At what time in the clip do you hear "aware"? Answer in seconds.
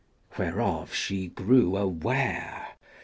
1.77-2.69